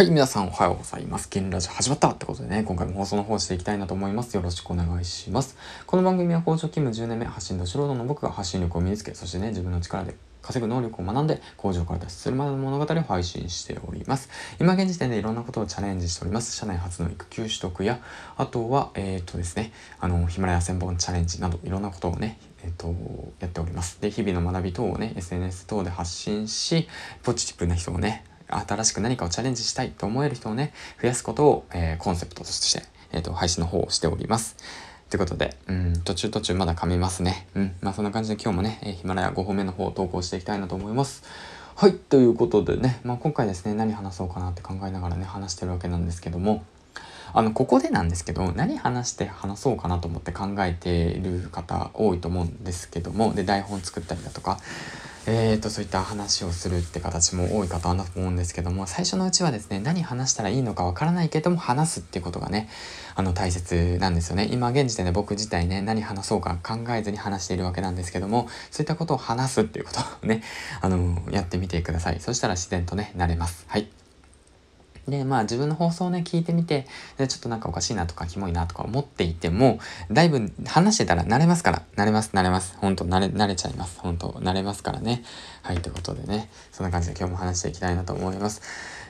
[0.00, 1.28] はい、皆さんおはようございます。
[1.28, 4.34] ゲンラジオ始まったってことでね、今回も放送の方していきたいなと思います。
[4.34, 5.58] よろしくお願いします。
[5.86, 14.30] この番組は工場勤務10年目、発信の素人の僕が発信力を身につけ、そしてね、自分の力で稼ぐ能力を学んで工場から脱出するまでの物語を配信しております。
[14.58, 16.56] 今現時点でいろんなことをチャレンジしております。
[16.56, 18.00] 社内初の育休取得や、
[18.38, 19.70] あとは、えっ、ー、とですね、
[20.00, 22.94] あの、ヒマラヤ1000本チャレンジなどいろんなことをね、えっ、と、
[23.38, 24.00] やっております。
[24.00, 26.88] で、日々の学び等をね、SNS 等で発信し、
[27.22, 32.82] ポジティブな人をね、新しく何かをチャレンジしたいと思える人をね、増やすことを、えー、コンセプトとして、
[33.12, 34.56] えっ、ー、と、配信の方をしております。
[35.10, 37.48] ということで、うん、途中途中まだ噛みますね。
[37.54, 41.24] うん、まあそんな感じで今日もね、えヒマラヤ5本目の方を投稿していきたいなと思います。
[41.74, 46.62] はい、ということでね、まあ今回ですね、何話そうかなって考えながらね、話してるわけなんですけども、
[47.32, 54.58] あの、ここでなんですけど、何話して話そうかなと思って考えている方多いと思うんですけども、で、台本作ったりだとか、
[55.26, 62.68] えーと、そういった話をするって形も多いかと思うんですけども、最初のうちはですね、何話したらいいのかわからないけども、話すっていうことがね、
[63.14, 64.48] あの、大切なんですよね。
[64.50, 70.42] 今、現時点で僕自体ね、何話そうか考えずに話しているわけなんですけども、そういったことを話すっていうことをね、
[70.80, 72.20] あの、やってみてください。
[72.20, 73.64] そしたら自然とね、慣れます。
[73.68, 73.99] はい。
[75.08, 76.86] で、まあ自分の放送をね、聞いてみて、
[77.18, 79.78] でちょっとなんかおかしいなとか、キモいなとか思っていても、
[80.10, 82.76] だいぶ話してたら慣れますから、慣れます、慣れます。
[82.78, 83.98] ほんと、慣れ、慣れちゃいます。
[84.00, 85.22] ほんと、慣れますからね。
[85.62, 88.62] はい、ということでね、そんな感じで今日も話していきたいなと思います。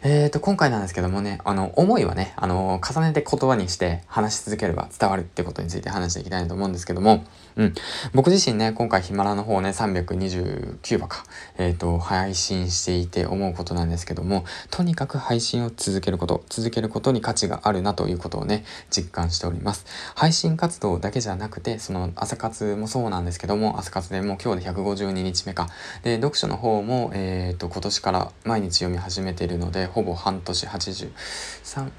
[0.00, 7.24] えーと、今回なんですけどもね、あの、思いはね、あの、重ねて言葉にして話し続ければ伝わるってことについて話していきたいと思うんですけども、
[7.56, 7.74] うん。
[8.14, 11.24] 僕自身ね、今回ヒマラの方ね、329話か、
[11.56, 19.84] えっ、ー、と、配信していて思うことなんですけども、とにかく配信を続けること、続けることに価値があるなということをね、実感しております。
[20.14, 25.68] 配信活動だけじゃなくて、その朝活もそうなんですけども、朝活でもう今日で152日目か。
[26.04, 31.10] で、読書の方も、えっ、ー、と、今年から毎日読み始めているので、ほぼ半年80、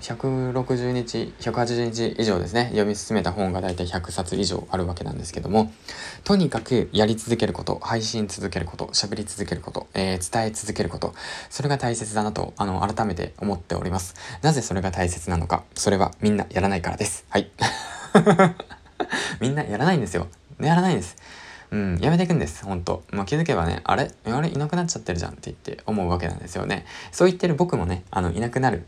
[0.01, 5.71] 160日、180日以上ですね、読み進めた本がだいたい100冊以上あるわけなんですけども、
[6.23, 11.13] とにかくやり続けること、配信続けること、喋り続けること、えー、伝え続けること、
[11.49, 14.15] それが大切だなと、あの、改めて思っております。
[14.41, 17.25] なぜそれが大切なのか、それはみんなやらないからです。
[17.29, 17.51] はい。
[19.39, 20.27] みんなやらないんですよ。
[20.59, 21.15] やらないんです。
[21.71, 23.03] うん、やめていくんです、本当。
[23.11, 24.11] まあ、気づけばね、あれ？
[24.25, 24.49] あれ？
[24.49, 26.85] いなくなっちゃってるじゃんって言って思うわけなんですよね。
[27.11, 28.83] そう言ってる僕もね、あの、いなくなるっ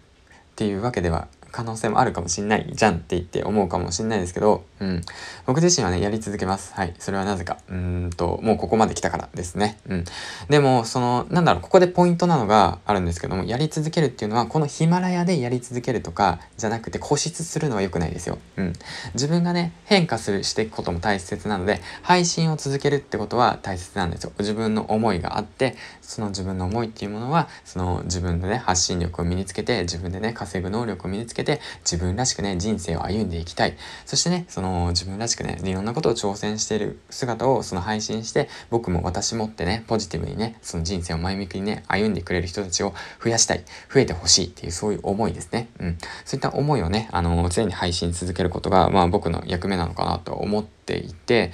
[0.56, 5.02] ていうわけでは可能性もあるかもしんないじゃんって言って思うかもしんないですけど、うん。
[5.46, 6.74] 僕自身はね、やり続けます。
[6.74, 6.94] はい。
[6.98, 7.58] それはなぜか。
[7.70, 9.78] うんと、もうここまで来たからですね。
[9.88, 10.06] うん。
[10.50, 18.38] でも、その、なんだろう、ここでポイントなのがあるんですけども、やり続けるっていうのは、このヒマラヤでやり続けるとか、じゃなくて固執するのは良くないですよ。
[18.58, 18.74] うん。
[19.14, 24.32] 自分がね、変化する、していくことも大切なので、配信を続けるってことは大切なんですよ。
[24.40, 31.41] 自分の思いがあって、その自分の思いっていうものは、その自分でね、発信力を身につけて、自分でね、稼ぐ能力を身につけて、
[31.80, 33.76] 自分らしくね、人生を歩んでいきたい。
[34.06, 42.94] そしてね、その自分らしくね、いろんなことを挑戦している姿をその配信して、僕も私もってね、ポジティブにね、その人生を前向きにね、歩んでくれる人たちを
[43.24, 43.64] 増やしたい、
[43.94, 45.70] 増えてほしいっていう、そういう思いですね。
[45.80, 45.98] うん。
[46.26, 51.52] そういった思いをね、あの、常に配信続けることが、まあ僕の役目なのかなと思っていて、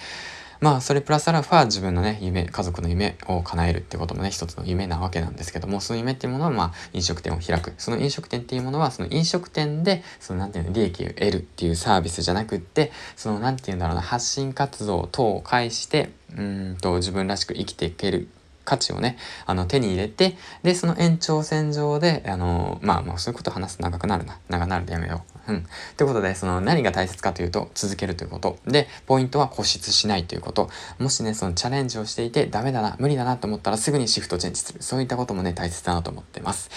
[0.59, 7.73] まあ、それプラスアルファ自分のね、夢、家族の夢を叶えるってこともね、一つの夢なわけなんですけども、その夢っていうものは、まあ、飲食店を開く。
[7.77, 18.27] その飲食店っていうものは、その飲食店で、その、なんていうの、利益を得るっていうサービスじゃなくって、その、何て言うんだろうな、発信活動等を介して、うんと、自分らしく生きていける
[18.67, 24.39] 価値をね、あの、手に入れて、で、その延長線上で、あの、まあ、もうそういうこと話すと長くなるな。
[24.49, 25.53] 長くなるでやめよう。
[25.53, 25.65] うん。
[25.95, 28.57] ということで、その何が大切かというと、続けるということ。
[28.67, 30.69] で、ポイントは固執しないということ。
[30.99, 34.83] もしね、そのチャレンジをしていて、ダメだな、無理だなと思ったらすぐにシフトチェンジする。
[34.83, 36.69] そういったこともね、大切だなと思ってます。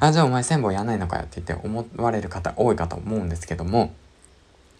[0.00, 3.92] あ、じゃあお前1000本やんないのかよって言って思われる方多いかと思うんですけども、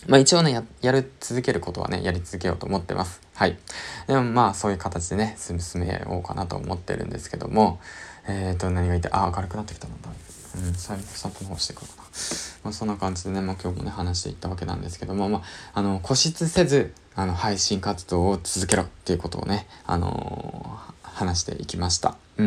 [0.06, 3.20] まあ一応ねや、やる、続けることはね、やり続けようと思ってます。
[3.34, 3.58] はい。
[4.06, 7.80] でもまあそういう形でね、進めようかなと思ってるんですけども、
[8.26, 10.10] えっ、ー、と、何が言って、あ、明るくなってきたのだ。
[10.56, 12.02] うん、最後散歩の方していこうかな。
[12.64, 15.42] まあそんな感じでね、まあ今日もね、話していったわけなんですけども、まあ、
[15.74, 22.16] あの、固執せず、あの、配信活動を続けろっていうことをね、あのー話していきました。
[22.36, 22.46] うん。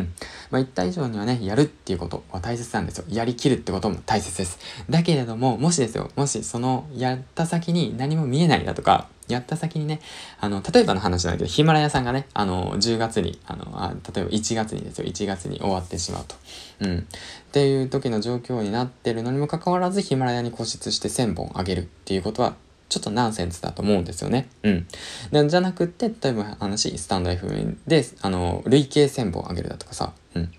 [0.51, 3.05] まあ、言った以上にはね、やるっていうことは大切なんですよ。
[3.09, 4.59] やりきるってことも大切です。
[4.89, 9.99] だけれども、もしですよ、もしそのやった先に何も見えないだとか、やった先にね、
[10.39, 16.35] あの、例えばの話なんだけど、ヒマラヤさんがね、あの、10月に、あの、あ例えば1月にですよ、1月に終わってしまうと。
[16.81, 16.99] うん。
[16.99, 17.03] っ
[17.51, 22.55] ていう時の状況になってるのにもかかわらず、ヒマラヤに固執して1000本あげるっていうことは
[22.89, 24.47] ちょっとナンセンスだと思うんですよね。
[24.63, 24.87] うん。
[25.31, 30.51] でじゃなくって、例えば話、スタンド FM で、あの、累計1000本あげるだとかさ、うん。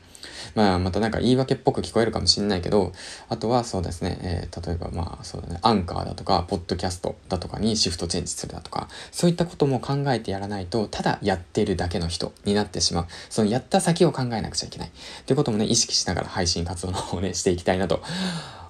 [0.55, 2.93] まあ、またなんか言い訳っぽく聞こえるかもしれないけど、
[3.29, 13.07] あとはそうですね、えー、例えばまあそうだね、アンカーだとか、ポッドキャストだとかにシフトチェンジするだとか、そういったことも考えてやらないと、ただやってるだけの人になってしまう。
[13.31, 14.89] そのやった先を考えなくちゃいけない。
[14.89, 14.91] っ
[15.25, 18.03] ていうこともね、意識しながら配信活動の方をね、していきたいなと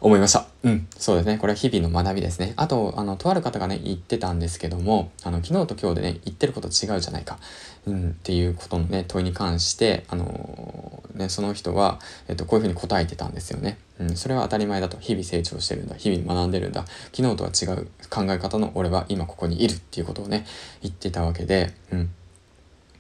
[0.01, 0.47] 思いました。
[0.63, 0.87] うん。
[0.97, 1.39] そうですね。
[1.39, 2.53] これは日々の学びですね。
[2.57, 7.39] あと、あの、とある方がね、言ってたんですけども、あの、昨日と今日でね、言ってること違うじゃないか。
[7.87, 13.79] うん、っていうことのね、問いに関して、あのー、ね、その人は、えっと、こういうふうに答えてたんですよね。
[13.99, 14.99] うん、それは当たり前だと。
[14.99, 15.97] 日々成長してるんだ。
[15.97, 16.85] 日々学んでるんだ。
[17.13, 20.47] 昨日とは違う考え方の俺は今ここにいるっていうことをね、
[20.83, 22.11] 言ってたわけで、うん。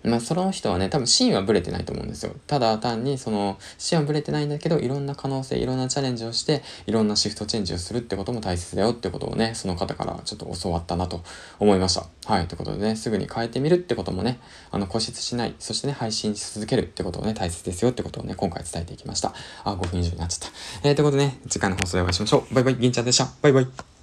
[0.05, 2.35] まあ、その人はね、多分芯はブレてないと思うんですよ。
[2.47, 11.23] ただ単に、その、芯はブレてないんだけど、いろんな可能性、いろんなチャレンジをして、いろんなシフトチェンジをするってことも大切だよってことをね、その方からちょっと教わったなと
[11.59, 12.07] 思いました。
[12.27, 12.47] はい。
[12.47, 14.39] ということでね、すぐに変えてみるってこともね、
[14.71, 19.35] あの、固執しない、そしてね、配信し続けるってことをね、大切ですよってことをね、今回伝えていきました。
[19.65, 20.51] あ、5分以上になっちゃっ
[20.83, 20.89] た。
[20.89, 22.55] えー、ということでね、次回の放送でお会いしましょう。
[22.55, 23.29] バイバイ、銀ちゃんでした。
[23.43, 23.98] バイバイ。